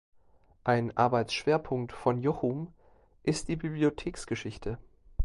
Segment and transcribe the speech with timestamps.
[0.63, 2.73] Ein Arbeitsschwerpunkt von Jochum
[3.21, 4.79] ist die Bibliotheksgeschichte.